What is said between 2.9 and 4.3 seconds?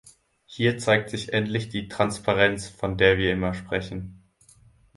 der wir immer sprechen.